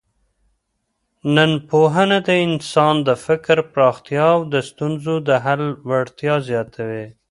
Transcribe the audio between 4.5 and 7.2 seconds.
د ستونزو د حل وړتیا زیاتوي.